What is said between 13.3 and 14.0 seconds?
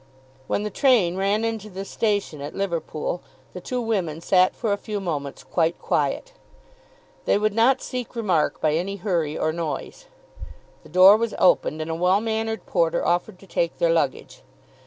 to take their